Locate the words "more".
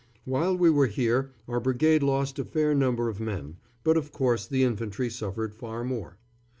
5.83-6.17